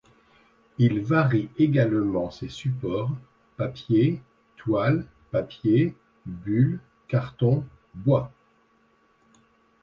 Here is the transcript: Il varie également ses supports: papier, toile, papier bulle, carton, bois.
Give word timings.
Il 0.79 1.01
varie 1.01 1.49
également 1.59 2.31
ses 2.31 2.49
supports: 2.49 3.11
papier, 3.55 4.19
toile, 4.57 5.05
papier 5.29 5.95
bulle, 6.25 6.79
carton, 7.07 7.63
bois. 7.93 8.31